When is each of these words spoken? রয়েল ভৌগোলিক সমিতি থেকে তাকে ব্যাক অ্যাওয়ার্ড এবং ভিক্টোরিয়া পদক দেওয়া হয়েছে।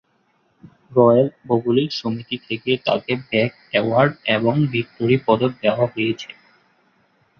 রয়েল 0.91 1.27
ভৌগোলিক 1.47 1.89
সমিতি 2.01 2.37
থেকে 2.47 2.71
তাকে 2.85 3.11
ব্যাক 3.23 3.51
অ্যাওয়ার্ড 3.71 4.13
এবং 4.35 4.53
ভিক্টোরিয়া 4.73 5.25
পদক 5.27 5.51
দেওয়া 5.61 5.85
হয়েছে। 5.93 6.29